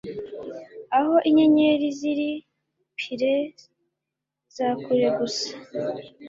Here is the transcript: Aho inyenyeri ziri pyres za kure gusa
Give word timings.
Aho 0.97 1.13
inyenyeri 1.29 1.87
ziri 1.99 2.29
pyres 2.99 3.55
za 4.55 4.67
kure 4.83 5.07
gusa 5.17 5.49